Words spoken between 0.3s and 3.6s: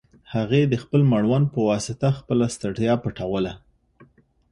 هغې د خپل مړوند په واسطه خپله ستړیا پټوله.